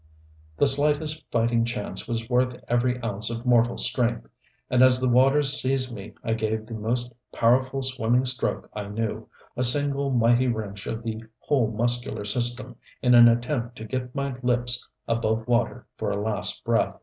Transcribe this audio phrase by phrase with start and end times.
[0.57, 4.27] The slightest fighting chance was worth every ounce of mortal strength.
[4.67, 9.27] And as the waters seized me I gave the most powerful swimming stroke I knew,
[9.55, 14.33] a single, mighty wrench of the whole muscular system, in an attempt to get my
[14.41, 16.97] lips above water for a last breath.